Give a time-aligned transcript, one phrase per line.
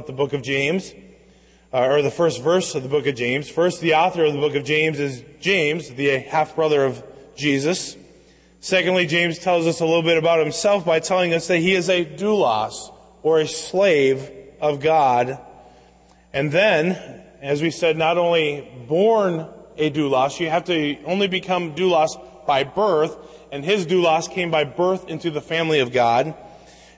[0.00, 0.94] about the book of James,
[1.74, 3.50] uh, or the first verse of the book of James.
[3.50, 7.04] First, the author of the book of James is James, the half brother of
[7.36, 7.98] Jesus.
[8.60, 11.90] Secondly, James tells us a little bit about himself by telling us that he is
[11.90, 12.90] a doulos,
[13.22, 15.38] or a slave of God.
[16.32, 16.92] And then,
[17.42, 19.46] as we said, not only born
[19.76, 23.18] a doulos, you have to only become doulos by birth,
[23.52, 26.34] and his doulos came by birth into the family of God.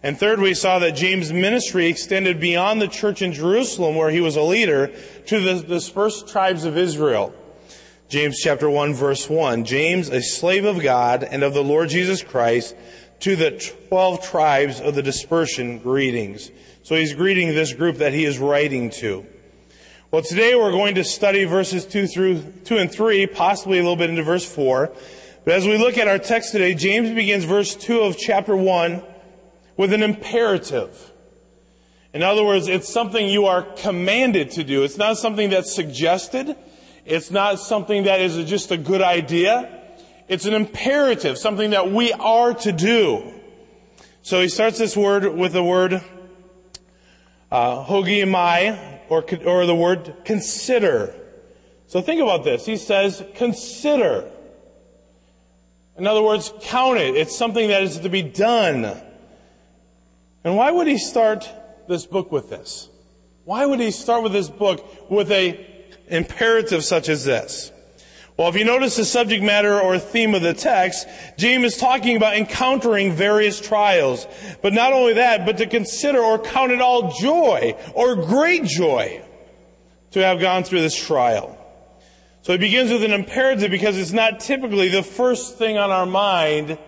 [0.03, 4.21] And third, we saw that James' ministry extended beyond the church in Jerusalem, where he
[4.21, 4.91] was a leader,
[5.27, 7.33] to the dispersed tribes of Israel.
[8.09, 9.65] James chapter 1 verse 1.
[9.65, 12.75] James, a slave of God and of the Lord Jesus Christ,
[13.21, 13.53] to the
[13.89, 16.51] 12 tribes of the dispersion, greetings.
[16.83, 19.25] So he's greeting this group that he is writing to.
[20.11, 23.97] Well, today we're going to study verses 2 through 2 and 3, possibly a little
[23.97, 24.93] bit into verse 4.
[25.45, 29.03] But as we look at our text today, James begins verse 2 of chapter 1
[29.77, 31.13] with an imperative.
[32.13, 34.85] In other words, it's something you are commanded to do.
[34.85, 36.57] It's not something that's suggested.
[37.07, 39.81] It's not something that is just a good idea.
[40.29, 43.33] It's an imperative, something that we are to do.
[44.23, 46.03] So he starts this word with the word
[47.51, 51.15] uh, hogiamai, or, or the word consider.
[51.87, 52.65] So think about this.
[52.65, 54.31] He says, consider.
[55.99, 57.17] In other words, count it.
[57.17, 58.99] It's something that is to be done.
[60.45, 61.49] And why would he start
[61.89, 62.89] this book with this?
[63.45, 65.67] Why would he start with this book with a
[66.09, 67.73] imperative such as this?
[68.37, 72.17] Well, if you notice the subject matter or theme of the text, James is talking
[72.17, 74.27] about encountering various trials.
[74.63, 79.23] But not only that, but to consider or count it all joy or great joy
[80.13, 81.59] to have gone through this trial.
[82.43, 86.07] So he begins with an imperative because it's not typically the first thing on our
[86.07, 86.79] mind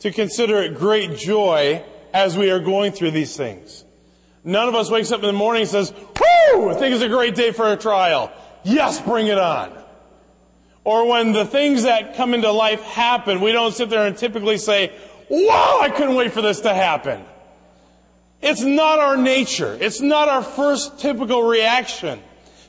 [0.00, 3.84] to consider it great joy as we are going through these things.
[4.44, 7.08] None of us wakes up in the morning and says, whoo, I think it's a
[7.08, 8.32] great day for a trial.
[8.64, 9.76] Yes, bring it on.
[10.84, 14.56] Or when the things that come into life happen, we don't sit there and typically
[14.56, 14.92] say,
[15.28, 17.24] wow, I couldn't wait for this to happen.
[18.40, 19.76] It's not our nature.
[19.78, 22.22] It's not our first typical reaction.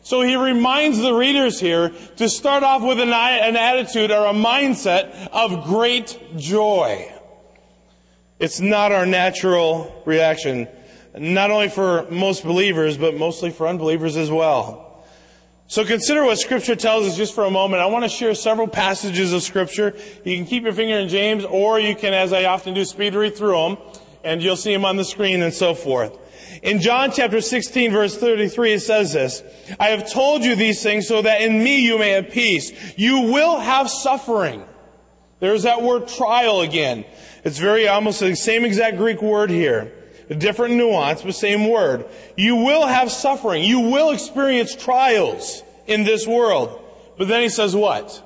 [0.03, 4.33] So he reminds the readers here to start off with an, an attitude or a
[4.33, 7.11] mindset of great joy.
[8.41, 10.67] It's not our natural reaction,
[11.15, 15.05] not only for most believers, but mostly for unbelievers as well.
[15.67, 17.83] So consider what scripture tells us just for a moment.
[17.83, 19.95] I want to share several passages of scripture.
[20.25, 23.13] You can keep your finger in James, or you can, as I often do, speed
[23.13, 23.77] read through them,
[24.23, 26.17] and you'll see them on the screen and so forth.
[26.63, 29.43] In John chapter 16 verse 33 it says this,
[29.79, 32.71] I have told you these things so that in me you may have peace.
[32.97, 34.63] You will have suffering.
[35.41, 37.05] There's that word trial again.
[37.43, 39.91] It's very almost the same exact Greek word here.
[40.29, 42.05] A different nuance, but same word.
[42.37, 43.63] You will have suffering.
[43.63, 46.81] You will experience trials in this world.
[47.17, 48.23] But then he says what?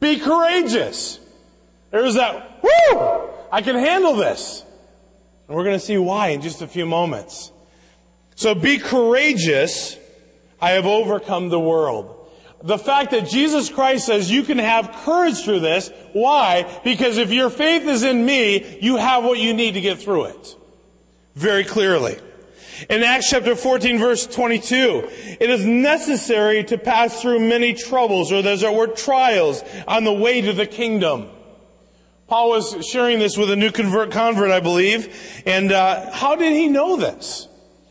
[0.00, 1.18] Be courageous.
[1.90, 3.30] There's that, whoo!
[3.50, 4.64] I can handle this.
[5.46, 7.50] And we're going to see why in just a few moments.
[8.34, 9.96] So be courageous.
[10.60, 12.17] I have overcome the world.
[12.62, 15.90] The fact that Jesus Christ says you can have courage through this.
[16.12, 16.80] Why?
[16.82, 20.24] Because if your faith is in me, you have what you need to get through
[20.24, 20.56] it
[21.36, 22.18] very clearly.
[22.88, 25.08] In Acts chapter 14 verse 22,
[25.40, 30.12] it is necessary to pass through many troubles, or there's our word trials, on the
[30.12, 31.28] way to the kingdom.
[32.28, 35.42] Paul was sharing this with a new convert, convert, I believe.
[35.46, 37.47] And uh, how did he know this?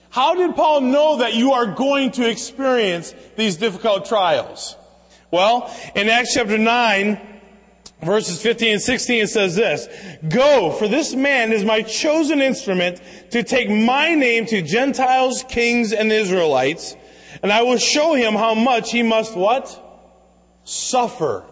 [0.09, 4.75] How did Paul know that you are going to experience these difficult trials?
[5.31, 7.19] Well, in Acts chapter 9,
[8.01, 9.87] verses 15 and 16 it says this,
[10.29, 13.01] Go, for this man is my chosen instrument
[13.31, 16.95] to take my name to Gentiles, kings, and Israelites,
[17.43, 19.83] and I will show him how much he must what?
[20.63, 21.45] Suffer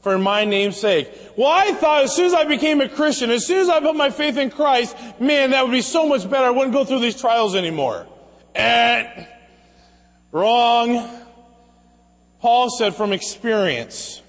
[0.00, 1.10] for my name's sake.
[1.36, 3.96] Well, I thought as soon as I became a Christian, as soon as I put
[3.96, 6.46] my faith in Christ, man, that would be so much better.
[6.46, 8.06] I wouldn't go through these trials anymore.
[8.54, 9.26] Eh,
[10.32, 11.08] wrong.
[12.40, 14.22] Paul said from experience,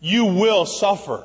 [0.00, 1.24] you will suffer.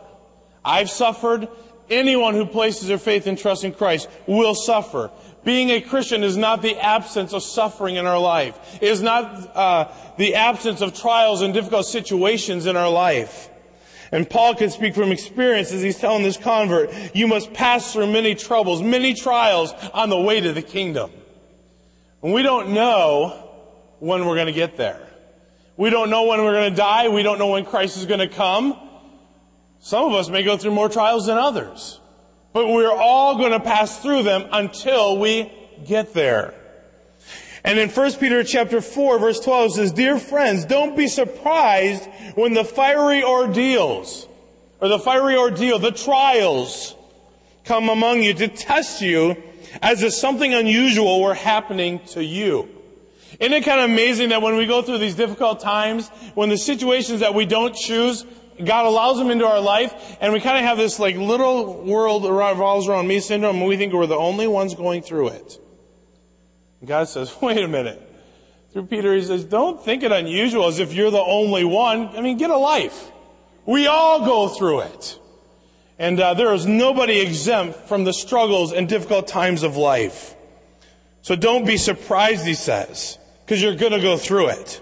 [0.66, 1.48] I've suffered.
[1.90, 5.10] Anyone who places their faith and trust in Christ will suffer.
[5.44, 8.78] Being a Christian is not the absence of suffering in our life.
[8.82, 13.50] It is not uh, the absence of trials and difficult situations in our life.
[14.12, 18.12] And Paul can speak from experience as he's telling this convert, you must pass through
[18.12, 21.12] many troubles, many trials on the way to the kingdom.
[22.24, 23.50] And we don't know
[24.00, 25.06] when we're going to get there.
[25.78, 27.08] We don't know when we're going to die.
[27.08, 28.78] We don't know when Christ is going to come.
[29.80, 32.00] Some of us may go through more trials than others.
[32.52, 35.52] But we're all going to pass through them until we
[35.86, 36.59] get there.
[37.64, 42.54] And in 1 Peter chapter 4 verse 12 says, Dear friends, don't be surprised when
[42.54, 44.28] the fiery ordeals,
[44.80, 46.96] or the fiery ordeal, the trials,
[47.66, 49.36] come among you to test you
[49.82, 52.68] as if something unusual were happening to you.
[53.40, 56.58] Isn't it kind of amazing that when we go through these difficult times, when the
[56.58, 58.26] situations that we don't choose,
[58.64, 62.24] God allows them into our life, and we kind of have this like little world
[62.24, 65.60] revolves around me syndrome, and we think we're the only ones going through it.
[66.86, 68.02] God says, wait a minute.
[68.72, 72.16] Through Peter, he says, don't think it unusual as if you're the only one.
[72.16, 73.12] I mean, get a life.
[73.66, 75.20] We all go through it.
[75.98, 80.36] And uh, there is nobody exempt from the struggles and difficult times of life.
[81.22, 84.82] So don't be surprised, he says, because you're going to go through it.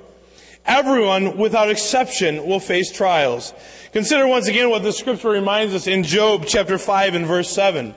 [0.65, 3.53] Everyone, without exception, will face trials.
[3.93, 7.95] Consider once again what the scripture reminds us in Job chapter 5 and verse 7.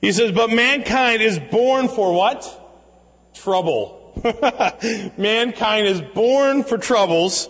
[0.00, 2.44] He says, but mankind is born for what?
[3.34, 3.96] Trouble.
[5.16, 7.48] mankind is born for troubles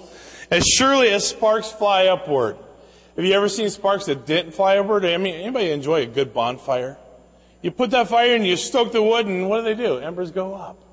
[0.50, 2.56] as surely as sparks fly upward.
[3.16, 5.04] Have you ever seen sparks that didn't fly upward?
[5.04, 6.96] I mean, anybody enjoy a good bonfire?
[7.62, 9.98] You put that fire and you stoke the wood and what do they do?
[9.98, 10.84] Embers go up.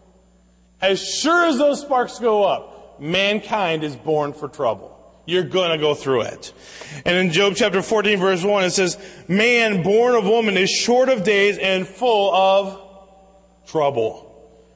[0.81, 4.94] As sure as those sparks go up, mankind is born for trouble.
[5.25, 6.54] You're gonna go through it.
[7.06, 11.10] And in Job chapter 14 verse 1 it says, man born of woman is short
[11.10, 12.81] of days and full of
[13.68, 14.22] trouble.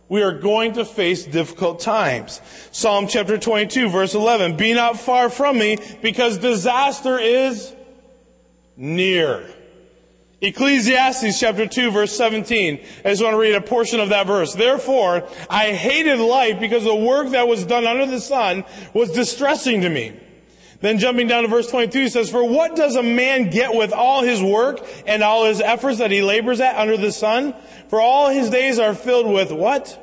[0.09, 2.41] We are going to face difficult times.
[2.71, 7.73] Psalm chapter 22 verse 11, be not far from me because disaster is
[8.75, 9.47] near.
[10.41, 12.79] Ecclesiastes chapter 2 verse 17.
[13.05, 14.53] I just want to read a portion of that verse.
[14.53, 18.63] Therefore, I hated life because the work that was done under the sun
[18.93, 20.17] was distressing to me.
[20.81, 23.91] Then jumping down to verse 22, he says, For what does a man get with
[23.91, 27.53] all his work and all his efforts that he labors at under the sun?
[27.89, 29.97] For all his days are filled with what?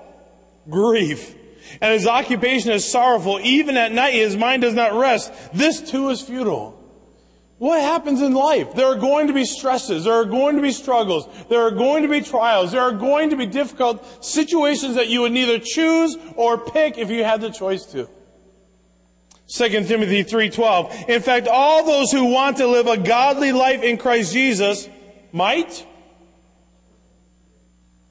[0.68, 1.34] Grief.
[1.80, 3.40] And his occupation is sorrowful.
[3.42, 5.32] Even at night his mind does not rest.
[5.54, 6.74] This too is futile.
[7.58, 8.74] What happens in life?
[8.74, 10.04] There are going to be stresses.
[10.04, 11.26] There are going to be struggles.
[11.48, 12.70] There are going to be trials.
[12.70, 17.10] There are going to be difficult situations that you would neither choose or pick if
[17.10, 18.10] you had the choice to.
[19.48, 21.08] 2 Timothy 3:12.
[21.08, 24.88] In fact, all those who want to live a godly life in Christ Jesus
[25.32, 25.86] might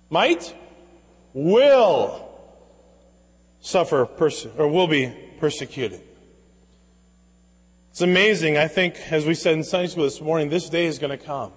[0.10, 0.56] might
[1.34, 2.30] will
[3.60, 6.02] suffer perse- or will be persecuted.
[7.92, 8.58] It's amazing.
[8.58, 11.24] I think, as we said in Sunday school this morning, this day is going to
[11.24, 11.52] come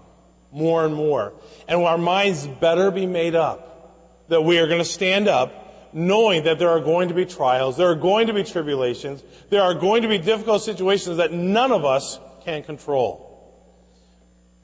[0.51, 1.35] more and more.
[1.69, 6.44] And our minds better be made up that we are going to stand up knowing
[6.44, 9.75] that there are going to be trials, there are going to be tribulations, there are
[9.75, 13.25] going to be difficult situations that none of us can control.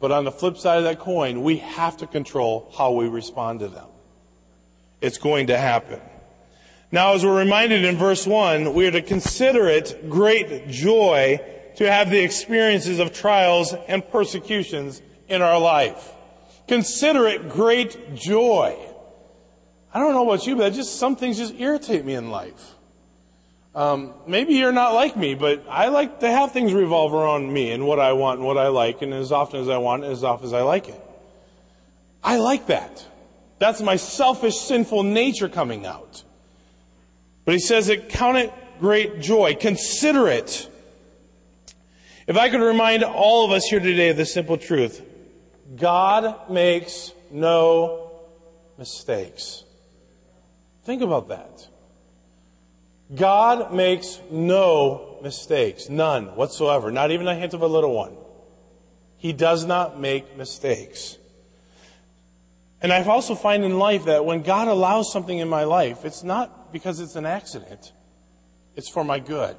[0.01, 3.61] But on the flip side of that coin, we have to control how we respond
[3.61, 3.87] to them.
[5.01, 6.01] It's going to happen.
[6.93, 11.41] Now, as we're reminded in verse 1, we are to consider it great joy
[11.77, 16.13] to have the experiences of trials and persecutions in our life.
[16.69, 18.79] Consider it great joy.
[19.95, 22.75] I don't know about you, but just some things just irritate me in life.
[23.77, 27.71] Um, maybe you're not like me, but I like to have things revolve around me
[27.71, 30.13] and what I want and what I like, and as often as I want and
[30.13, 31.01] as often as I like it.
[32.23, 33.07] I like that.
[33.59, 36.25] That's my selfish, sinful nature coming out.
[37.45, 39.55] But he says it, count it great joy.
[39.55, 40.69] Consider it.
[42.27, 45.03] If I could remind all of us here today of the simple truth,
[45.77, 48.11] God makes no
[48.79, 49.65] mistakes.
[50.85, 51.69] Think about that.
[53.15, 55.89] God makes no mistakes.
[55.89, 56.91] None whatsoever.
[56.91, 58.17] Not even a hint of a little one.
[59.17, 61.19] He does not make mistakes.
[62.81, 66.23] And I also find in life that when God allows something in my life, it's
[66.23, 67.93] not because it's an accident.
[68.77, 69.57] It's for my good.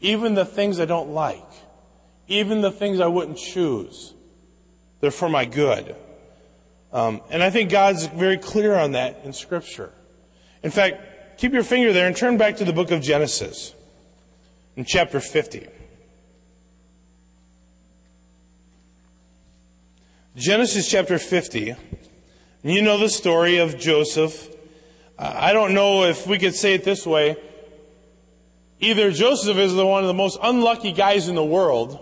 [0.00, 1.48] Even the things I don't like,
[2.28, 4.12] even the things I wouldn't choose,
[5.00, 5.96] they're for my good.
[6.94, 9.92] Um, and I think God's very clear on that in Scripture.
[10.62, 13.74] In fact, keep your finger there and turn back to the book of Genesis
[14.76, 15.66] in chapter 50.
[20.36, 21.70] Genesis chapter 50.
[21.70, 21.78] And
[22.62, 24.48] you know the story of Joseph.
[25.18, 27.36] I don't know if we could say it this way.
[28.78, 31.98] Either Joseph is the one of the most unlucky guys in the world,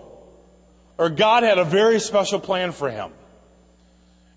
[0.99, 3.11] or God had a very special plan for him.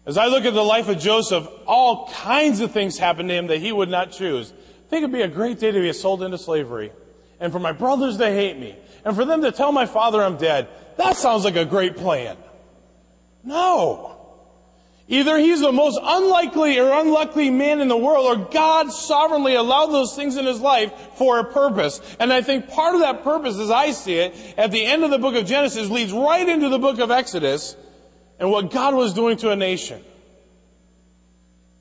[0.07, 3.49] As I look at the life of Joseph, all kinds of things happened to him
[3.49, 4.53] that he would not choose.
[4.53, 6.93] I think it'd be a great day to be sold into slavery.
[7.41, 8.77] And for my brothers to hate me.
[9.05, 10.69] And for them to tell my father I'm dead.
[10.97, 12.37] That sounds like a great plan.
[13.43, 14.17] No.
[15.09, 19.87] Either he's the most unlikely or unlucky man in the world, or God sovereignly allowed
[19.87, 22.01] those things in his life for a purpose.
[22.19, 25.11] And I think part of that purpose, as I see it, at the end of
[25.11, 27.77] the book of Genesis leads right into the book of Exodus
[28.39, 30.03] and what God was doing to a nation.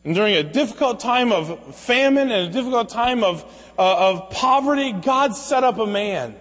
[0.04, 3.44] And during a difficult time of famine and a difficult time of,
[3.78, 6.36] uh, of poverty, God set up a man.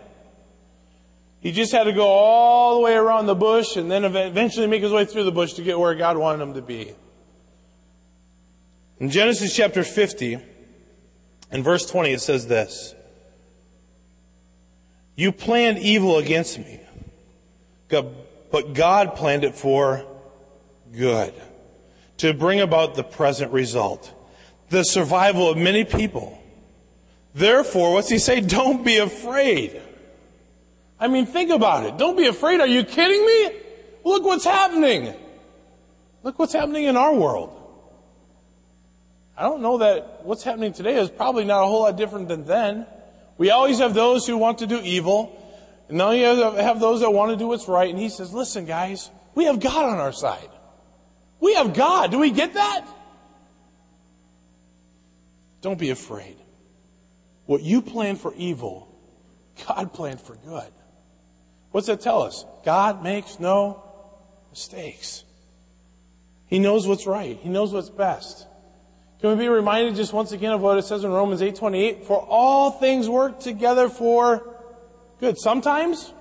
[1.40, 4.83] He just had to go all the way around the bush and then eventually make
[4.83, 6.94] his way through the bush to get where God wanted him to be.
[8.99, 10.38] In Genesis chapter 50,
[11.52, 12.94] in verse 20, it says this.
[15.16, 16.80] You planned evil against me,
[18.54, 20.06] but God planned it for
[20.92, 21.34] good
[22.18, 24.14] to bring about the present result,
[24.68, 26.40] the survival of many people.
[27.34, 28.40] Therefore, what's he say?
[28.40, 29.82] Don't be afraid.
[31.00, 31.99] I mean, think about it.
[31.99, 32.61] Don't be afraid.
[32.61, 33.61] Are you kidding me?
[34.04, 35.12] Look what's happening.
[36.23, 37.61] Look what's happening in our world.
[39.37, 42.44] I don't know that what's happening today is probably not a whole lot different than
[42.44, 42.87] then.
[43.37, 45.40] We always have those who want to do evil,
[45.88, 47.91] and now you have those that want to do what's right.
[47.91, 50.49] And he says, listen, guys, we have God on our side.
[51.41, 52.11] We have God.
[52.11, 52.87] Do we get that?
[55.61, 56.37] Don't be afraid.
[57.47, 58.88] What you plan for evil,
[59.67, 60.73] God planned for good.
[61.71, 62.45] What's that tell us?
[62.64, 63.83] God makes no
[64.50, 65.25] mistakes.
[66.47, 67.38] He knows what's right.
[67.43, 68.47] He knows what's best.
[69.21, 72.05] Can we be reminded just once again of what it says in Romans 8:28?
[72.05, 74.53] For all things work together for
[75.21, 75.38] good.
[75.38, 76.12] Sometimes?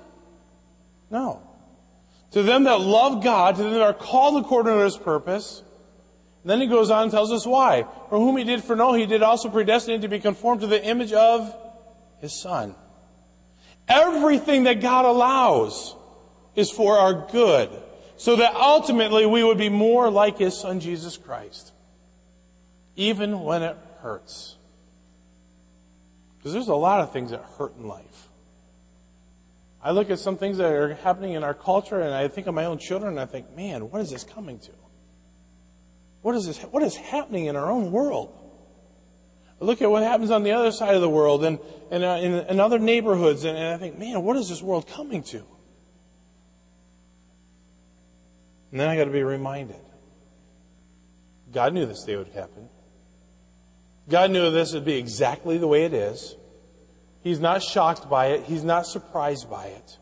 [1.09, 1.41] No.
[2.31, 5.63] To them that love God, to them that are called according to his purpose.
[6.45, 7.85] Then he goes on and tells us why.
[8.09, 11.13] For whom he did foreknow, he did also predestinate to be conformed to the image
[11.13, 11.55] of
[12.19, 12.75] his son.
[13.87, 15.95] Everything that God allows
[16.55, 17.69] is for our good.
[18.17, 21.71] So that ultimately we would be more like his son Jesus Christ.
[22.95, 24.55] Even when it hurts.
[26.37, 28.29] Because there's a lot of things that hurt in life.
[29.83, 32.53] I look at some things that are happening in our culture and I think of
[32.53, 34.71] my own children and I think, man, what is this coming to?
[36.21, 38.33] What is this, what is happening in our own world?
[39.61, 41.59] I look at what happens on the other side of the world and,
[41.91, 44.87] and uh, in, in, other neighborhoods and, and I think, man, what is this world
[44.87, 45.43] coming to?
[48.71, 49.81] And then I got to be reminded.
[51.51, 52.69] God knew this day would happen.
[54.09, 56.35] God knew this would be exactly the way it is.
[57.23, 58.43] He's not shocked by it.
[58.43, 59.97] He's not surprised by it.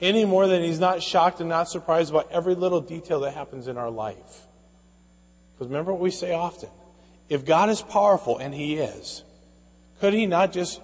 [0.00, 3.68] Any more than he's not shocked and not surprised by every little detail that happens
[3.68, 4.46] in our life.
[5.52, 6.70] Because remember what we say often.
[7.28, 9.22] If God is powerful, and he is,
[10.00, 10.80] could he not just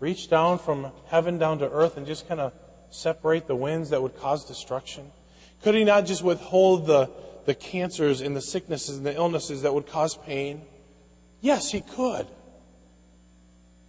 [0.00, 2.52] reach down from heaven down to earth and just kind of
[2.90, 5.10] separate the winds that would cause destruction?
[5.62, 7.10] Could he not just withhold the,
[7.44, 10.62] the cancers and the sicknesses and the illnesses that would cause pain?
[11.40, 12.26] Yes, he could.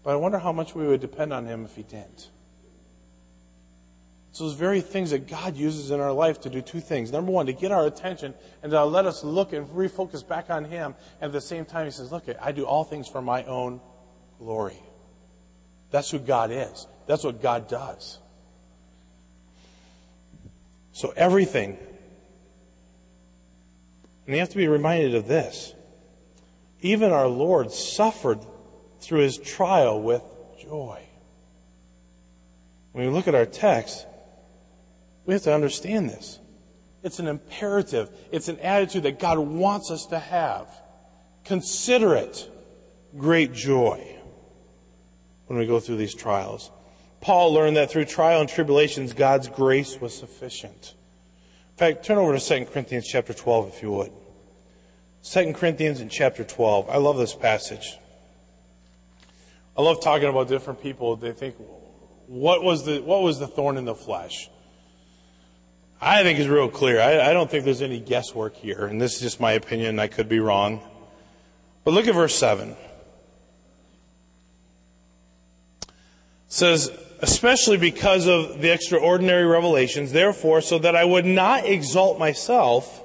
[0.03, 2.29] But I wonder how much we would depend on Him if He didn't.
[4.29, 7.11] It's those very things that God uses in our life to do two things.
[7.11, 8.33] Number one, to get our attention
[8.63, 10.95] and to let us look and refocus back on Him.
[11.21, 13.79] And at the same time, He says, Look, I do all things for my own
[14.39, 14.81] glory.
[15.91, 16.87] That's who God is.
[17.05, 18.19] That's what God does.
[20.93, 21.77] So everything.
[24.25, 25.73] And you have to be reminded of this.
[26.81, 28.39] Even our Lord suffered
[29.05, 30.23] through his trial with
[30.61, 31.01] joy.
[32.91, 34.05] When we look at our text,
[35.25, 36.39] we have to understand this.
[37.01, 38.09] It's an imperative.
[38.31, 40.67] It's an attitude that God wants us to have.
[41.43, 42.49] Consider it
[43.17, 44.17] great joy
[45.47, 46.71] when we go through these trials.
[47.19, 50.93] Paul learned that through trial and tribulations, God's grace was sufficient.
[51.71, 54.11] In fact, turn over to 2 Corinthians chapter 12, if you would.
[55.23, 56.89] 2 Corinthians in chapter 12.
[56.89, 57.97] I love this passage.
[59.75, 61.15] I love talking about different people.
[61.15, 61.55] They think,
[62.27, 64.49] what was the, what was the thorn in the flesh?
[65.99, 66.99] I think it's real clear.
[66.99, 69.99] I, I don't think there's any guesswork here, and this is just my opinion.
[69.99, 70.81] I could be wrong.
[71.83, 72.69] But look at verse 7.
[72.69, 72.77] It
[76.49, 83.01] says, especially because of the extraordinary revelations, therefore, so that I would not exalt myself,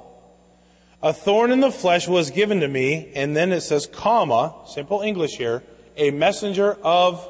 [1.03, 5.01] a thorn in the flesh was given to me, and then it says, comma, simple
[5.01, 5.63] English here,
[5.99, 7.29] a messenger of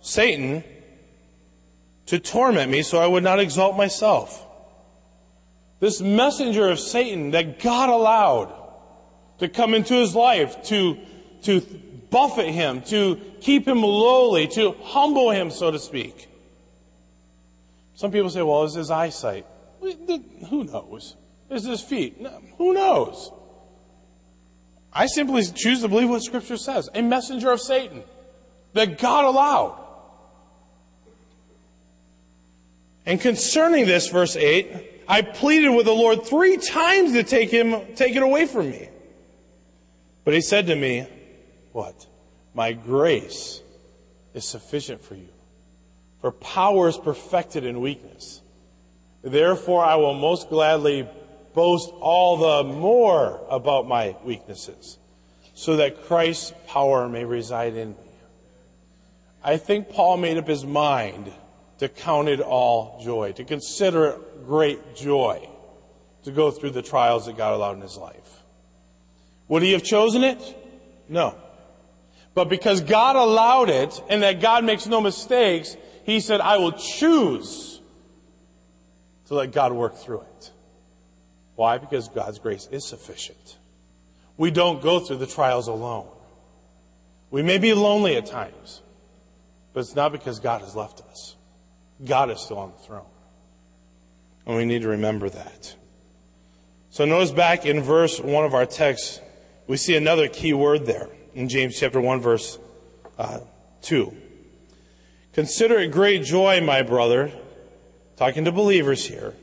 [0.00, 0.62] Satan
[2.06, 4.46] to torment me so I would not exalt myself.
[5.80, 8.54] This messenger of Satan that God allowed
[9.38, 10.98] to come into his life, to,
[11.42, 11.60] to
[12.10, 16.28] buffet him, to keep him lowly, to humble him, so to speak.
[17.94, 19.46] Some people say, well, it's his eyesight.
[19.80, 21.16] Who knows?
[21.50, 22.24] Is his feet?
[22.58, 23.30] Who knows?
[24.98, 26.90] I simply choose to believe what Scripture says.
[26.92, 28.02] A messenger of Satan
[28.72, 29.78] that God allowed.
[33.06, 37.94] And concerning this, verse 8, I pleaded with the Lord three times to take him,
[37.94, 38.88] take it away from me.
[40.24, 41.06] But he said to me,
[41.70, 42.04] what?
[42.52, 43.62] My grace
[44.34, 45.28] is sufficient for you.
[46.20, 48.42] For power is perfected in weakness.
[49.22, 51.08] Therefore I will most gladly
[51.54, 54.98] boast all the more about my weaknesses,
[55.54, 58.10] so that Christ's power may reside in me.
[59.42, 61.32] I think Paul made up his mind
[61.78, 65.48] to count it all joy, to consider it great joy
[66.24, 68.42] to go through the trials that God allowed in his life.
[69.48, 70.40] Would he have chosen it?
[71.08, 71.34] No.
[72.34, 76.72] But because God allowed it and that God makes no mistakes, he said, I will
[76.72, 77.80] choose
[79.26, 80.50] to let God work through it.
[81.58, 81.78] Why?
[81.78, 83.58] Because God's grace is sufficient.
[84.36, 86.06] We don't go through the trials alone.
[87.32, 88.80] We may be lonely at times,
[89.72, 91.34] but it's not because God has left us.
[92.06, 93.10] God is still on the throne.
[94.46, 95.74] And we need to remember that.
[96.90, 99.20] So notice back in verse 1 of our text,
[99.66, 102.56] we see another key word there in James chapter 1 verse
[103.18, 103.40] uh,
[103.82, 104.16] 2.
[105.32, 107.32] Consider it great joy, my brother,
[108.14, 109.34] talking to believers here,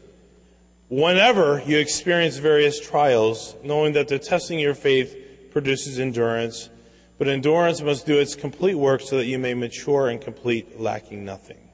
[0.90, 6.70] whenever you experience various trials, knowing that the testing of your faith produces endurance,
[7.18, 11.24] but endurance must do its complete work so that you may mature and complete, lacking
[11.24, 11.70] nothing.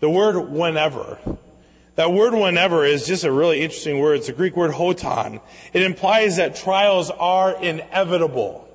[0.00, 1.18] The word whenever.
[1.94, 4.18] That word whenever is just a really interesting word.
[4.18, 5.40] It's a Greek word hotan.
[5.72, 8.68] It implies that trials are inevitable.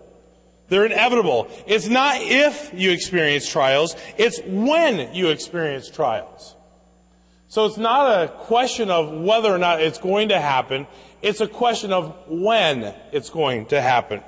[0.69, 1.49] They're inevitable.
[1.67, 6.55] It's not if you experience trials, it's when you experience trials.
[7.49, 10.85] So it's not a question of whether or not it's going to happen,
[11.21, 14.21] it's a question of when it's going to happen.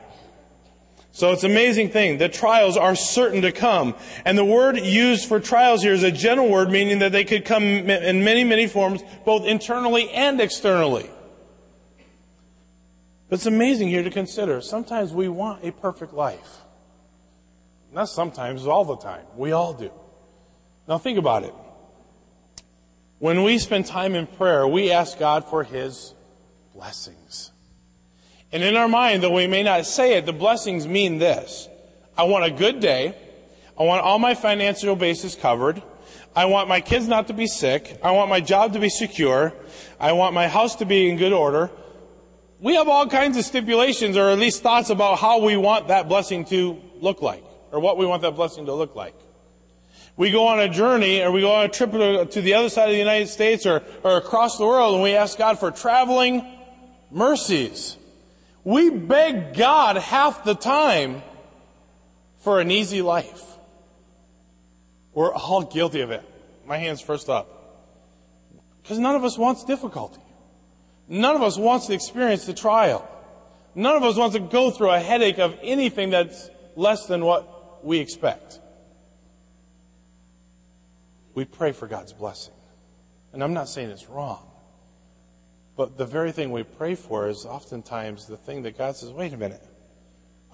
[1.13, 2.17] So it's an amazing thing.
[2.17, 3.95] The trials are certain to come.
[4.25, 7.45] And the word used for trials here is a general word meaning that they could
[7.45, 11.09] come in many, many forms, both internally and externally.
[13.29, 14.61] But it's amazing here to consider.
[14.61, 16.61] Sometimes we want a perfect life.
[17.93, 19.25] Not sometimes, all the time.
[19.35, 19.91] We all do.
[20.87, 21.53] Now think about it.
[23.21, 26.15] When we spend time in prayer, we ask God for His
[26.73, 27.51] blessings.
[28.51, 31.69] And in our mind, though we may not say it, the blessings mean this.
[32.17, 33.15] I want a good day.
[33.79, 35.83] I want all my financial bases covered.
[36.35, 37.99] I want my kids not to be sick.
[38.01, 39.53] I want my job to be secure.
[39.99, 41.69] I want my house to be in good order.
[42.59, 46.09] We have all kinds of stipulations or at least thoughts about how we want that
[46.09, 49.13] blessing to look like or what we want that blessing to look like.
[50.17, 52.89] We go on a journey or we go on a trip to the other side
[52.89, 56.45] of the United States or, or across the world and we ask God for traveling
[57.09, 57.97] mercies.
[58.63, 61.23] We beg God half the time
[62.39, 63.41] for an easy life.
[65.13, 66.23] We're all guilty of it.
[66.65, 67.57] My hand's first up.
[68.81, 70.21] Because none of us wants difficulty.
[71.07, 73.07] None of us wants to experience the trial.
[73.75, 77.85] None of us wants to go through a headache of anything that's less than what
[77.85, 78.60] we expect.
[81.33, 82.53] We pray for God's blessing.
[83.33, 84.47] And I'm not saying it's wrong.
[85.77, 89.33] But the very thing we pray for is oftentimes the thing that God says, wait
[89.33, 89.63] a minute.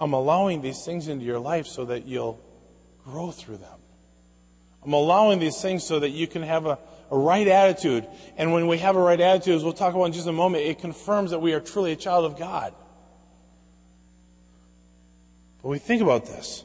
[0.00, 2.40] I'm allowing these things into your life so that you'll
[3.04, 3.78] grow through them.
[4.84, 6.78] I'm allowing these things so that you can have a,
[7.10, 8.06] a right attitude.
[8.36, 10.64] And when we have a right attitude, as we'll talk about in just a moment,
[10.64, 12.72] it confirms that we are truly a child of God.
[15.62, 16.64] But we think about this.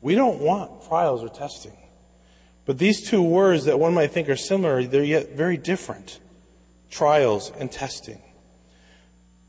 [0.00, 1.76] We don't want trials or testing.
[2.64, 6.20] But these two words that one might think are similar, they're yet very different.
[6.90, 8.20] Trials and testing.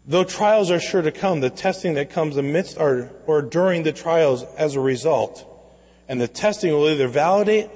[0.06, 3.92] Though trials are sure to come, the testing that comes amidst or, or during the
[3.92, 5.46] trials as a result,
[6.08, 7.70] and the testing will either validate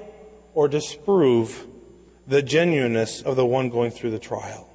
[0.54, 1.66] or disprove
[2.26, 4.68] the genuineness of the one going through the trial.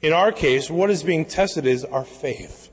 [0.00, 2.70] In our case, what is being tested is our faith.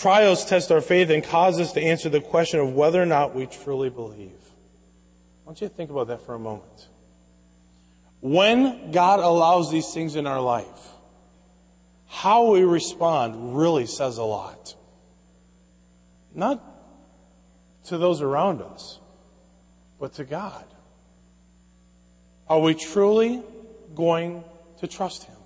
[0.00, 3.34] Trials test our faith and cause us to answer the question of whether or not
[3.34, 4.32] we truly believe.
[5.44, 6.88] I want you to think about that for a moment.
[8.22, 10.88] When God allows these things in our life,
[12.06, 14.74] how we respond really says a lot.
[16.34, 16.64] Not
[17.84, 19.00] to those around us,
[19.98, 20.64] but to God.
[22.48, 23.42] Are we truly
[23.94, 24.44] going
[24.78, 25.36] to trust Him?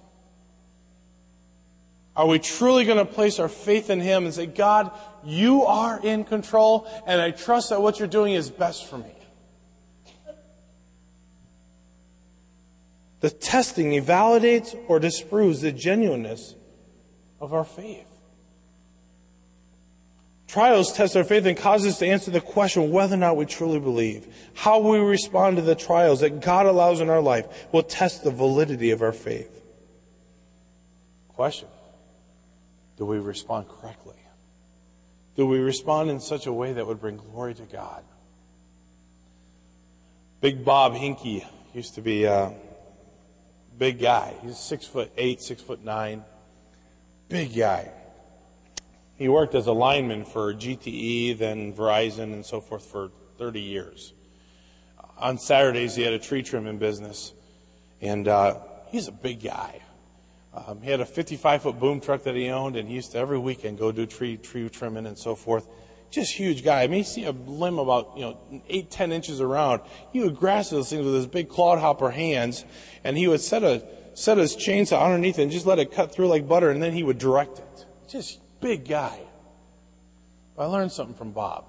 [2.17, 4.93] Are we truly going to place our faith in Him and say, God,
[5.25, 9.13] you are in control and I trust that what you're doing is best for me?
[13.21, 16.55] The testing validates or disproves the genuineness
[17.41, 18.07] of our faith.
[20.47, 23.45] Trials test our faith and cause us to answer the question whether or not we
[23.45, 24.33] truly believe.
[24.55, 28.31] How we respond to the trials that God allows in our life will test the
[28.31, 29.51] validity of our faith.
[31.29, 31.67] Question.
[32.97, 34.17] Do we respond correctly?
[35.37, 38.05] Do we respond in such a way that would bring glory to God?
[40.41, 42.53] Big Bob Hinkie used to be a
[43.79, 44.35] big guy.
[44.43, 46.25] He's six foot eight, six foot nine.
[47.29, 47.91] Big guy.
[49.17, 54.13] He worked as a lineman for GTE, then Verizon, and so forth for 30 years.
[55.19, 57.33] On Saturdays, he had a tree trimming business,
[58.01, 59.81] and uh, he's a big guy.
[60.55, 63.19] Um, he had a 55 foot boom truck that he owned, and he used to
[63.19, 65.69] every weekend go do tree tree trimming and so forth.
[66.11, 66.83] Just huge guy.
[66.83, 69.83] I mean, you see a limb about you know eight ten inches around.
[70.13, 72.65] He would grasp those things with his big clodhopper hands,
[73.03, 76.13] and he would set a set his chainsaw underneath it and just let it cut
[76.13, 77.87] through like butter, and then he would direct it.
[78.09, 79.19] Just big guy.
[80.57, 81.65] I learned something from Bob.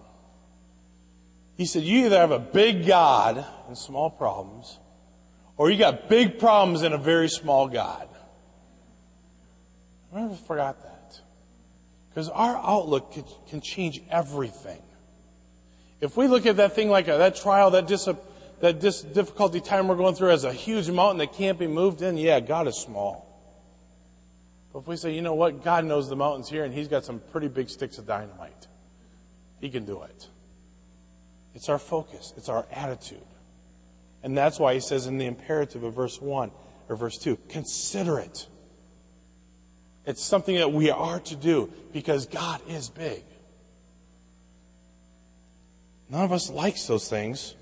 [1.58, 4.80] He said, You either have a big God and small problems,
[5.58, 8.08] or you got big problems and a very small God.
[10.16, 11.20] I never forgot that.
[12.10, 14.82] Because our outlook can, can, change everything.
[16.00, 18.08] If we look at that thing like a, that trial, that, dis,
[18.62, 22.02] that dis, difficulty time we're going through as a huge mountain that can't be moved
[22.02, 23.26] in, yeah, God is small.
[24.72, 27.04] But if we say, you know what, God knows the mountain's here and He's got
[27.04, 28.68] some pretty big sticks of dynamite,
[29.60, 30.28] He can do it.
[31.54, 33.20] It's our focus, it's our attitude.
[34.24, 36.52] And that's why He says in the imperative of verse 1
[36.88, 38.48] or verse 2 consider it.
[40.06, 43.24] It's something that we are to do because God is big.
[46.10, 47.56] None of us likes those things,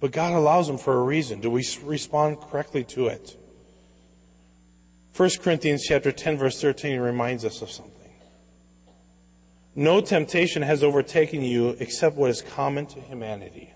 [0.00, 1.40] but God allows them for a reason.
[1.40, 3.36] Do we respond correctly to it?
[5.14, 7.92] 1 Corinthians chapter 10 verse 13 reminds us of something.
[9.74, 13.72] No temptation has overtaken you except what is common to humanity.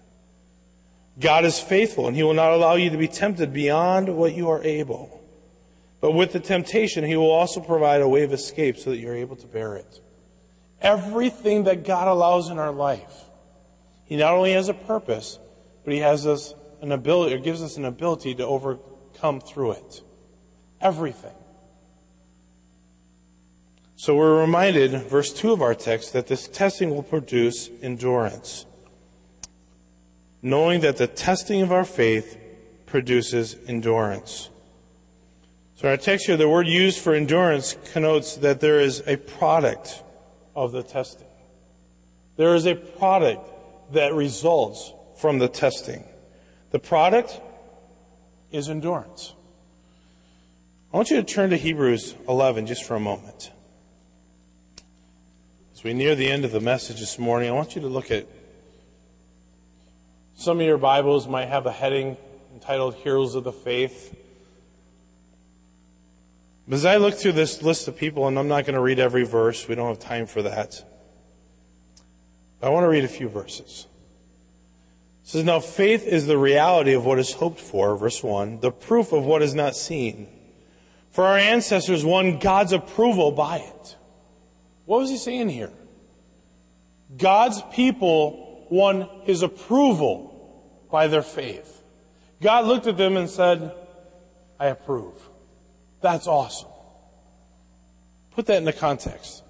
[1.18, 4.48] God is faithful and he will not allow you to be tempted beyond what you
[4.48, 5.19] are able.
[6.00, 9.14] But with the temptation, he will also provide a way of escape so that you're
[9.14, 10.00] able to bear it.
[10.80, 13.28] Everything that God allows in our life,
[14.06, 15.38] he not only has a purpose,
[15.84, 20.02] but he has us an ability, or gives us an ability to overcome through it.
[20.80, 21.34] Everything.
[23.96, 28.64] So we're reminded, verse 2 of our text, that this testing will produce endurance.
[30.40, 32.38] Knowing that the testing of our faith
[32.86, 34.48] produces endurance.
[35.80, 40.02] So our text here, the word used for endurance connotes that there is a product
[40.54, 41.26] of the testing.
[42.36, 43.48] There is a product
[43.94, 46.04] that results from the testing.
[46.70, 47.40] The product
[48.52, 49.32] is endurance.
[50.92, 53.50] I want you to turn to Hebrews 11 just for a moment.
[55.72, 58.10] As we near the end of the message this morning, I want you to look
[58.10, 58.26] at
[60.34, 62.18] some of your Bibles might have a heading
[62.52, 64.14] entitled Heroes of the Faith.
[66.70, 69.00] But as I look through this list of people, and I'm not going to read
[69.00, 70.84] every verse, we don't have time for that.
[72.62, 73.88] I want to read a few verses.
[75.24, 78.70] It says, Now faith is the reality of what is hoped for, verse 1, the
[78.70, 80.28] proof of what is not seen.
[81.10, 83.96] For our ancestors won God's approval by it.
[84.84, 85.72] What was he saying here?
[87.16, 91.82] God's people won his approval by their faith.
[92.40, 93.74] God looked at them and said,
[94.60, 95.29] I approve.
[96.00, 96.68] That's awesome.
[98.32, 99.42] Put that into context.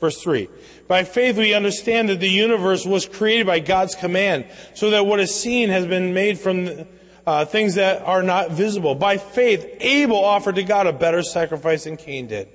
[0.00, 0.48] Verse 3.
[0.86, 5.20] By faith we understand that the universe was created by God's command, so that what
[5.20, 6.86] is seen has been made from
[7.26, 8.94] uh, things that are not visible.
[8.94, 12.48] By faith, Abel offered to God a better sacrifice than Cain did.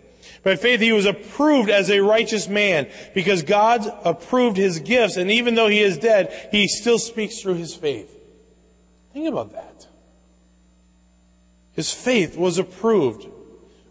[0.44, 5.32] By faith, he was approved as a righteous man because God approved his gifts, and
[5.32, 8.16] even though he is dead, he still speaks through his faith.
[9.12, 9.88] Think about that.
[11.74, 13.28] His faith was approved.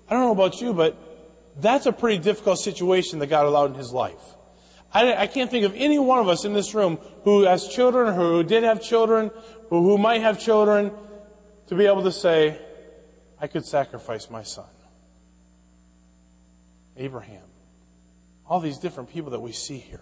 [0.09, 0.97] I don't know about you, but
[1.61, 4.37] that's a pretty difficult situation that God allowed in his life.
[4.93, 8.15] I, I, can't think of any one of us in this room who has children,
[8.15, 9.31] who did have children,
[9.69, 10.93] who, who might have children,
[11.67, 12.59] to be able to say,
[13.39, 14.65] I could sacrifice my son.
[16.97, 17.45] Abraham.
[18.47, 20.01] All these different people that we see here.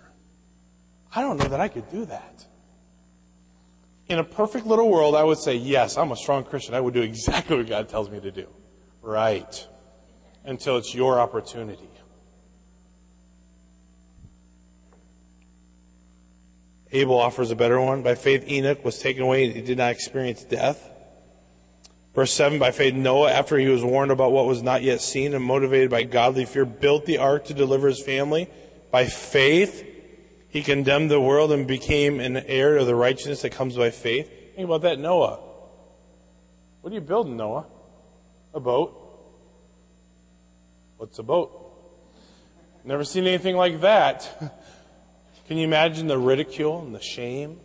[1.15, 2.47] I don't know that I could do that.
[4.09, 6.75] In a perfect little world, I would say, yes, I'm a strong Christian.
[6.75, 8.47] I would do exactly what God tells me to do.
[9.03, 9.67] Right.
[10.47, 11.91] Until it's your opportunity.
[16.93, 18.03] Abel offers a better one.
[18.03, 20.89] By faith, Enoch was taken away and he did not experience death.
[22.15, 25.35] Verse 7 By faith, Noah, after he was warned about what was not yet seen
[25.35, 28.49] and motivated by godly fear, built the ark to deliver his family.
[28.91, 29.85] By faith,
[30.49, 34.31] he condemned the world and became an heir of the righteousness that comes by faith.
[34.55, 35.41] Think about that, Noah.
[36.81, 37.67] What are you building, Noah?
[38.55, 39.06] A boat.
[40.97, 41.63] What's a boat?
[42.85, 44.29] Never seen anything like that.
[45.49, 47.61] Can you imagine the ridicule and the shame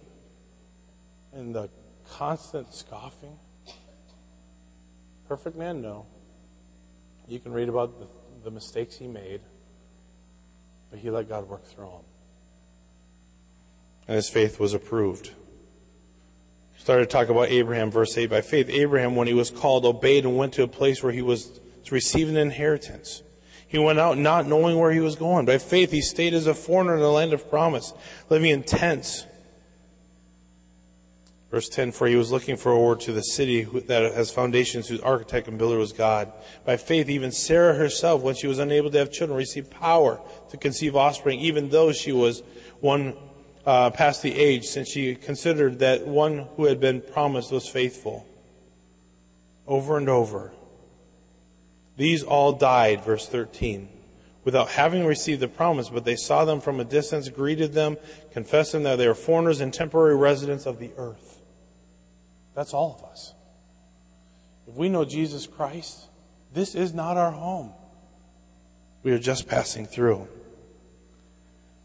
[1.33, 1.69] and the
[2.09, 3.37] constant scoffing?
[5.27, 5.81] Perfect man?
[5.81, 6.05] No.
[7.27, 8.07] You can read about the,
[8.43, 9.39] the mistakes he made,
[10.89, 12.01] but he let God work through them.
[14.07, 15.31] And his faith was approved.
[16.77, 18.29] Started to talk about Abraham, verse 8.
[18.29, 21.21] By faith, Abraham, when he was called, obeyed and went to a place where he
[21.21, 23.23] was to receive an inheritance.
[23.67, 25.45] He went out not knowing where he was going.
[25.45, 27.93] By faith, he stayed as a foreigner in the land of promise,
[28.29, 29.25] living in tents
[31.51, 35.49] Verse 10, for he was looking forward to the city that has foundations whose architect
[35.49, 36.31] and builder was God.
[36.65, 40.57] By faith, even Sarah herself, when she was unable to have children, received power to
[40.57, 42.41] conceive offspring, even though she was
[42.79, 43.17] one
[43.65, 48.25] uh, past the age, since she considered that one who had been promised was faithful.
[49.67, 50.53] Over and over.
[52.01, 53.87] These all died, verse 13,
[54.43, 57.95] without having received the promise, but they saw them from a distance, greeted them,
[58.31, 61.43] confessing that they are foreigners and temporary residents of the earth.
[62.55, 63.35] That's all of us.
[64.67, 66.07] If we know Jesus Christ,
[66.51, 67.71] this is not our home.
[69.03, 70.27] We are just passing through.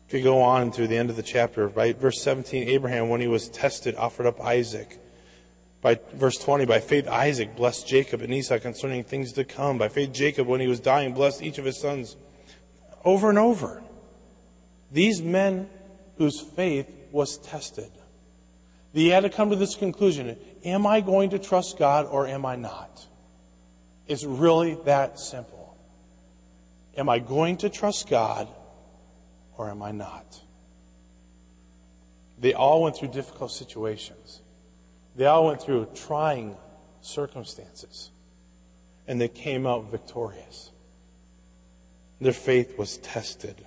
[0.09, 3.20] If you go on through the end of the chapter, by verse 17, Abraham, when
[3.20, 4.98] he was tested, offered up Isaac.
[5.87, 9.79] By verse 20, by faith, Isaac blessed Jacob and Esau concerning things to come.
[9.79, 12.16] By faith, Jacob, when he was dying, blessed each of his sons.
[13.05, 13.85] Over and over.
[14.90, 15.70] These men
[16.18, 17.92] whose faith was tested.
[18.94, 22.44] They had to come to this conclusion Am I going to trust God or am
[22.44, 23.07] I not?
[24.09, 25.79] It's really that simple.
[26.96, 28.49] Am I going to trust God
[29.57, 30.40] or am I not?
[32.40, 34.42] They all went through difficult situations.
[35.16, 36.57] They all went through trying
[37.00, 38.11] circumstances.
[39.09, 40.70] And they came out victorious.
[42.20, 43.64] Their faith was tested.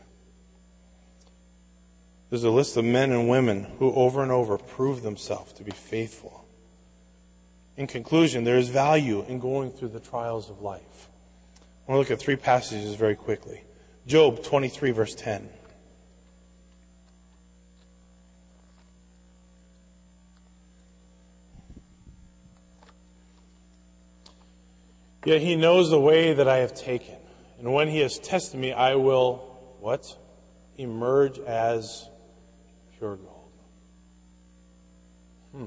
[2.29, 5.71] There's a list of men and women who over and over proved themselves to be
[5.71, 6.45] faithful.
[7.77, 11.09] In conclusion, there is value in going through the trials of life.
[11.87, 13.63] I want to look at three passages very quickly.
[14.05, 15.49] Job 23, verse 10.
[25.25, 27.15] Yet he knows the way that I have taken.
[27.59, 29.37] And when he has tested me, I will,
[29.79, 30.17] what?
[30.77, 32.07] Emerge as
[32.97, 33.51] pure gold.
[35.51, 35.65] Hmm.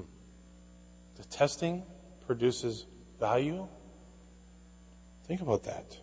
[1.17, 1.83] The testing
[2.25, 2.85] produces
[3.19, 3.67] value?
[5.25, 5.97] Think about that.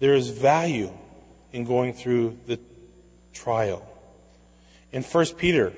[0.00, 0.92] There is value
[1.52, 2.58] in going through the
[3.32, 3.86] trial.
[4.92, 5.72] In 1 Peter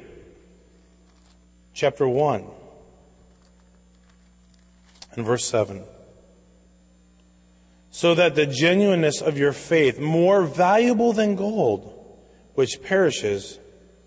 [1.75, 2.47] chapter 1
[5.15, 5.85] and verse 7
[7.93, 12.19] so that the genuineness of your faith, more valuable than gold,
[12.55, 13.59] which perishes,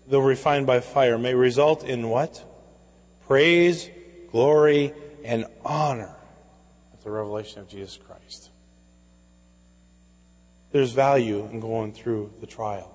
[0.08, 2.44] though refined by fire, may result in what?
[3.28, 3.88] Praise,
[4.32, 4.92] glory,
[5.24, 6.14] and honor
[6.92, 8.50] at the revelation of Jesus Christ.
[10.72, 12.92] There's value in going through the trial.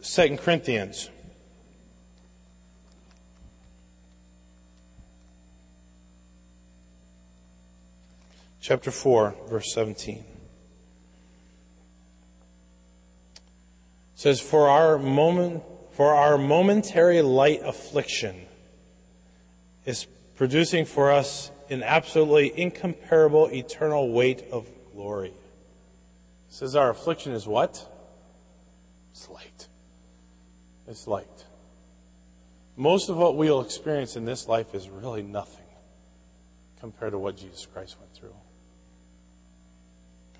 [0.00, 1.10] Second Corinthians
[8.62, 10.24] chapter 4 verse 17
[14.14, 18.46] says for our moment for our momentary light affliction
[19.84, 25.28] is producing for us an absolutely incomparable eternal weight of glory.
[25.28, 25.34] It
[26.48, 27.88] says our affliction is what?
[29.12, 29.68] It's light.
[30.86, 31.26] It's light.
[32.76, 35.64] Most of what we'll experience in this life is really nothing
[36.80, 38.11] compared to what Jesus Christ went through.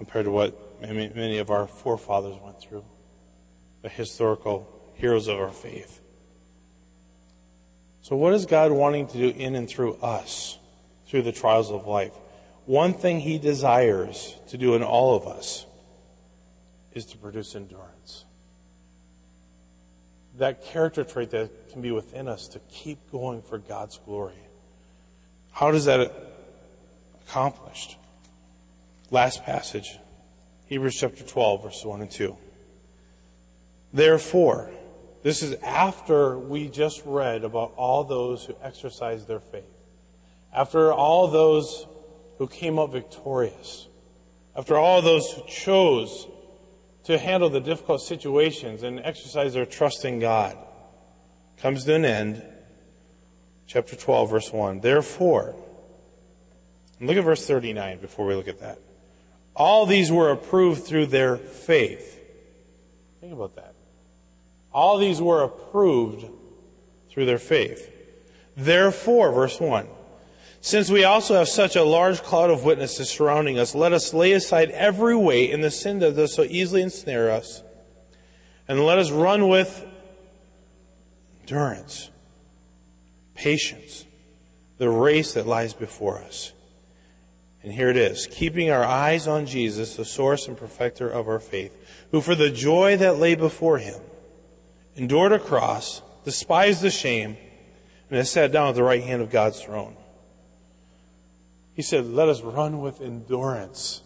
[0.02, 2.84] Compared to what many of our forefathers went through.
[3.82, 6.00] The historical heroes of our faith.
[8.00, 10.58] So, what is God wanting to do in and through us
[11.06, 12.10] through the trials of life?
[12.66, 15.66] One thing He desires to do in all of us
[16.94, 18.24] is to produce endurance.
[20.36, 24.34] That character trait that can be within us to keep going for God's glory.
[25.52, 26.12] How does that
[27.24, 27.98] accomplished?
[29.12, 29.98] Last passage,
[30.68, 32.35] Hebrews chapter 12, verses 1 and 2.
[33.92, 34.70] Therefore,
[35.22, 39.68] this is after we just read about all those who exercised their faith.
[40.51, 41.87] after all those
[42.38, 43.87] who came up victorious,
[44.57, 46.27] after all those who chose
[47.05, 50.57] to handle the difficult situations and exercise their trust in God,
[51.59, 52.42] comes to an end.
[53.66, 54.81] Chapter 12, verse 1.
[54.81, 55.55] Therefore,
[56.98, 58.79] look at verse 39 before we look at that.
[59.54, 62.20] All these were approved through their faith.
[63.20, 63.74] Think about that.
[64.72, 66.26] All these were approved
[67.10, 67.90] through their faith.
[68.56, 69.86] Therefore, verse 1.
[70.60, 74.32] Since we also have such a large cloud of witnesses surrounding us, let us lay
[74.32, 77.62] aside every weight and the sin that does so easily ensnare us,
[78.68, 79.84] and let us run with
[81.40, 82.10] endurance,
[83.34, 84.06] patience,
[84.78, 86.52] the race that lies before us.
[87.62, 91.38] And here it is, keeping our eyes on Jesus, the source and perfecter of our
[91.38, 91.77] faith,
[92.11, 94.01] who for the joy that lay before him
[94.96, 97.37] endured a cross, despised the shame,
[98.09, 99.96] and has sat down at the right hand of God's throne.
[101.75, 104.03] He said, let us run with endurance.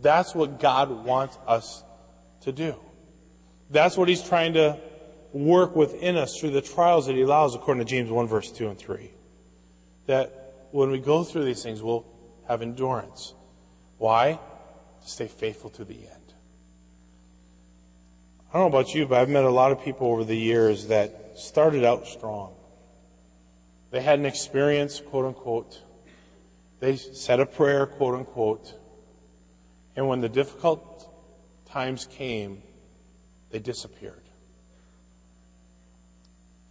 [0.00, 1.84] That's what God wants us
[2.40, 2.74] to do.
[3.70, 4.80] That's what He's trying to
[5.32, 8.68] work within us through the trials that He allows, according to James 1, verse 2
[8.68, 9.10] and 3.
[10.06, 12.04] That when we go through these things, we'll
[12.50, 13.32] have endurance.
[13.98, 14.40] Why?
[15.02, 16.34] To stay faithful to the end.
[18.48, 20.88] I don't know about you, but I've met a lot of people over the years
[20.88, 22.52] that started out strong.
[23.92, 25.80] They had an experience, quote unquote.
[26.80, 28.74] They said a prayer, quote unquote.
[29.94, 31.08] And when the difficult
[31.66, 32.62] times came,
[33.50, 34.22] they disappeared.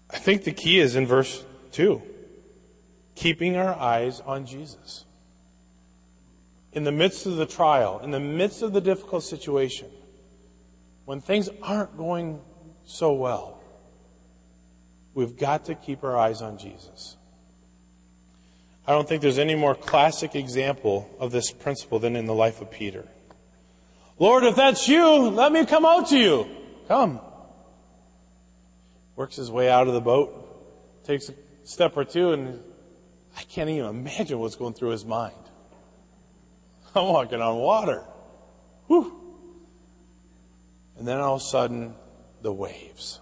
[0.10, 2.02] I think the key is in verse 2
[3.16, 5.06] keeping our eyes on Jesus.
[6.72, 9.88] In the midst of the trial, in the midst of the difficult situation,
[11.06, 12.40] when things aren't going
[12.86, 13.60] so well,
[15.14, 17.18] we've got to keep our eyes on Jesus.
[18.86, 22.62] I don't think there's any more classic example of this principle than in the life
[22.62, 23.08] of Peter.
[24.18, 26.48] Lord, if that's you, let me come out to you.
[26.88, 27.22] Come.
[29.16, 32.64] Works his way out of the boat, takes a step or two, and
[33.38, 35.36] I can't even imagine what's going through his mind.
[36.96, 38.04] I'm walking on water.
[38.88, 39.16] Whew.
[40.98, 41.96] And then all of a sudden,
[42.42, 43.20] the waves.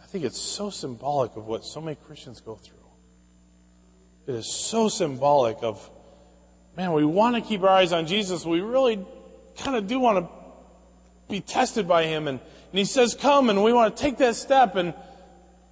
[0.00, 2.76] I think it's so symbolic of what so many Christians go through.
[4.26, 5.90] It is so symbolic of,
[6.76, 8.44] man, we want to keep our eyes on Jesus.
[8.44, 9.04] We really
[9.58, 10.32] kind of do want to
[11.28, 12.28] be tested by Him.
[12.28, 14.76] And, and He says, come, and we want to take that step.
[14.76, 14.94] And,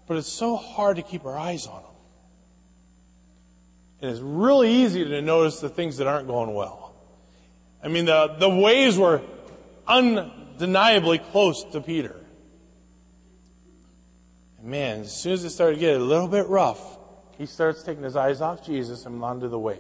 [0.06, 1.89] but it's so hard to keep our eyes on Him.
[4.00, 6.94] And it's really easy to notice the things that aren't going well.
[7.82, 9.22] I mean, the, the waves were
[9.86, 12.16] undeniably close to Peter.
[14.58, 16.98] And man, as soon as it started to get a little bit rough,
[17.36, 19.78] he starts taking his eyes off Jesus and onto the wave.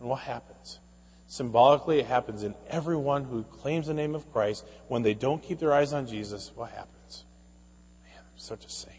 [0.00, 0.78] And what happens?
[1.26, 4.64] Symbolically, it happens in everyone who claims the name of Christ.
[4.88, 7.24] When they don't keep their eyes on Jesus, what happens?
[8.02, 8.96] Man, they start to sink.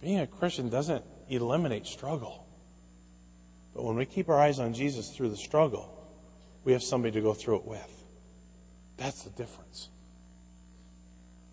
[0.00, 2.46] Being a Christian doesn't eliminate struggle.
[3.74, 5.94] But when we keep our eyes on Jesus through the struggle,
[6.64, 8.04] we have somebody to go through it with.
[8.96, 9.88] That's the difference.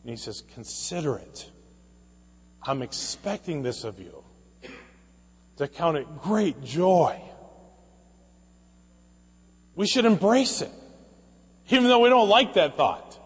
[0.03, 1.49] And he says, Consider it.
[2.63, 4.23] I'm expecting this of you.
[5.57, 7.21] To count it great joy.
[9.75, 10.71] We should embrace it.
[11.69, 13.19] Even though we don't like that thought.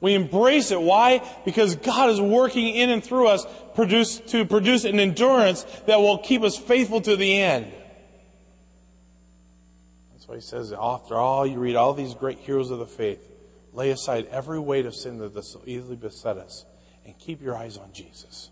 [0.00, 0.80] We embrace it.
[0.80, 1.22] Why?
[1.44, 6.18] Because God is working in and through us produce, to produce an endurance that will
[6.18, 7.70] keep us faithful to the end.
[10.12, 13.20] That's why he says, after all, you read all these great heroes of the faith.
[13.72, 16.64] Lay aside every weight of sin that so easily beset us
[17.04, 18.50] and keep your eyes on Jesus.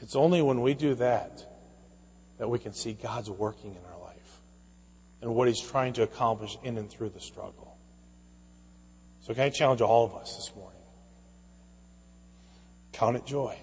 [0.00, 1.44] It's only when we do that
[2.38, 4.40] that we can see God's working in our life
[5.20, 7.67] and what He's trying to accomplish in and through the struggle.
[9.28, 10.80] So, can I challenge all of us this morning?
[12.92, 13.58] Count it joy.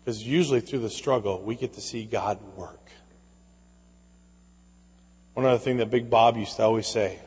[0.00, 2.90] Because usually through the struggle, we get to see God work.
[5.34, 7.18] One other thing that Big Bob used to always say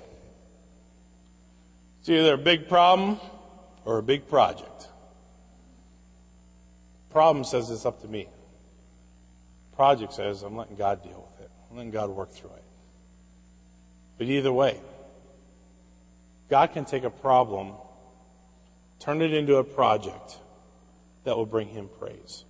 [1.99, 3.19] it's either a big problem
[3.85, 4.87] or a big project.
[7.11, 8.27] Problem says it's up to me.
[9.75, 11.51] Project says I'm letting God deal with it.
[11.69, 12.63] I'm letting God work through it.
[14.17, 14.81] But either way,
[16.53, 17.73] God can take a problem,
[18.99, 20.37] turn it into a project
[21.23, 22.45] that will bring Him praise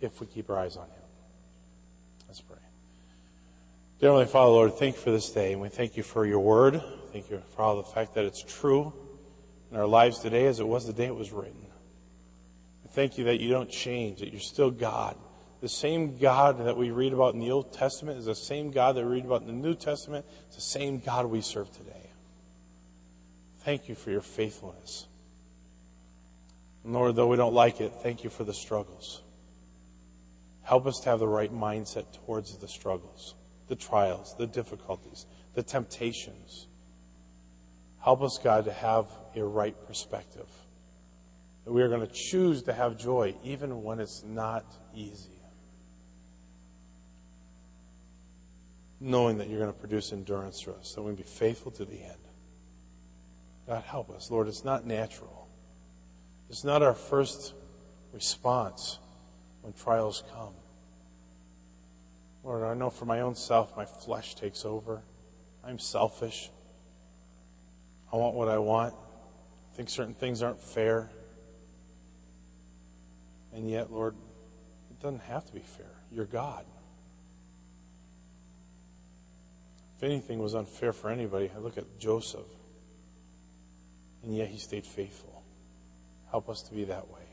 [0.00, 1.02] if we keep our eyes on Him.
[2.26, 2.56] Let's pray.
[4.00, 6.40] Dear Heavenly Father, Lord, thank you for this day, and we thank you for your
[6.40, 6.82] word.
[7.12, 8.92] Thank you for all the fact that it's true
[9.70, 11.64] in our lives today as it was the day it was written.
[12.82, 15.16] We thank you that you don't change, that you're still God.
[15.60, 18.96] The same God that we read about in the Old Testament is the same God
[18.96, 20.26] that we read about in the New Testament.
[20.48, 22.10] It's the same God we serve today.
[23.64, 25.06] Thank you for your faithfulness.
[26.84, 29.22] Lord, though we don't like it, thank you for the struggles.
[30.62, 33.34] Help us to have the right mindset towards the struggles,
[33.68, 36.66] the trials, the difficulties, the temptations.
[38.00, 40.48] Help us, God, to have a right perspective.
[41.64, 45.30] That we are going to choose to have joy even when it's not easy.
[49.00, 51.86] Knowing that you're going to produce endurance for us, that we can be faithful to
[51.86, 52.23] the end.
[53.66, 54.30] God, help us.
[54.30, 55.48] Lord, it's not natural.
[56.50, 57.54] It's not our first
[58.12, 58.98] response
[59.62, 60.54] when trials come.
[62.42, 65.02] Lord, I know for my own self, my flesh takes over.
[65.64, 66.50] I'm selfish.
[68.12, 68.94] I want what I want.
[69.72, 71.10] I think certain things aren't fair.
[73.54, 74.14] And yet, Lord,
[74.90, 75.90] it doesn't have to be fair.
[76.12, 76.66] You're God.
[79.96, 82.46] If anything was unfair for anybody, I look at Joseph.
[84.24, 85.42] And yet he stayed faithful.
[86.30, 87.23] Help us to be that way.